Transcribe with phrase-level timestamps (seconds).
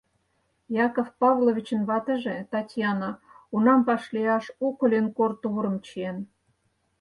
[0.85, 3.09] Яков Павловичын ватыже, Татьяна,
[3.55, 6.17] унам вашлияш у коленкор тувырым чиен.